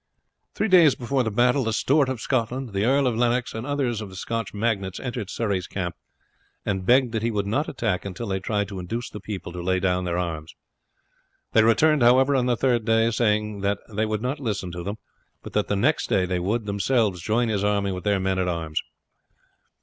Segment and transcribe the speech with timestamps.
[0.55, 4.01] Three days before the battle the Steward of Scotland, the Earl of Lennox, and others
[4.01, 5.95] of the Scotch magnates entered Surrey's camp
[6.65, 9.61] and begged that he would not attack until they tried to induce the people to
[9.61, 10.55] lay down their arms.
[11.51, 14.95] They returned, however, on the third day saying that they would not listen to them,
[15.43, 18.47] but that the next day they would, themselves, join his army with their men at
[18.47, 18.81] arms.